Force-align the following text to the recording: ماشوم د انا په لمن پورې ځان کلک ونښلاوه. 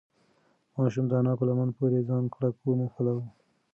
ماشوم 0.77 1.05
د 1.07 1.13
انا 1.19 1.33
په 1.39 1.43
لمن 1.49 1.69
پورې 1.77 1.99
ځان 2.09 2.23
کلک 2.33 2.55
ونښلاوه. 2.63 3.25